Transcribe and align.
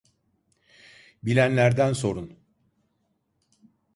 Bilenlerden 1.23 1.93
sorun. 1.93 2.39